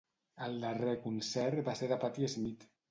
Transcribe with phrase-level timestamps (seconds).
[0.45, 2.71] El darrer concert va ser de Patti Smith.